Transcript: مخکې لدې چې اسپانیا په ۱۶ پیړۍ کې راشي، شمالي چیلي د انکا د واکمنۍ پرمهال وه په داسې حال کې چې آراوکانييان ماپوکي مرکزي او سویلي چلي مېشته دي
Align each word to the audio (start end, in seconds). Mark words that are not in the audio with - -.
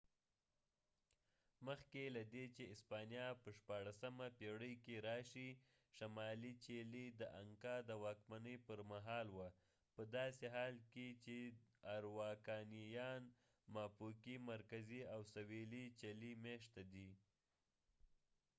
مخکې 1.67 2.01
لدې 2.15 2.45
چې 2.55 2.63
اسپانیا 2.75 3.27
په 3.43 3.49
۱۶ 3.67 4.31
پیړۍ 4.39 4.73
کې 4.85 4.95
راشي، 5.07 5.49
شمالي 5.97 6.53
چیلي 6.63 7.05
د 7.19 7.21
انکا 7.41 7.75
د 7.89 7.91
واکمنۍ 8.03 8.57
پرمهال 8.67 9.27
وه 9.37 9.49
په 9.95 10.03
داسې 10.15 10.45
حال 10.55 10.75
کې 10.93 11.07
چې 11.23 11.37
آراوکانييان 11.95 13.21
ماپوکي 13.73 14.35
مرکزي 14.51 15.01
او 15.13 15.19
سویلي 15.33 15.85
چلي 16.01 16.31
مېشته 16.45 16.81
دي 16.93 17.09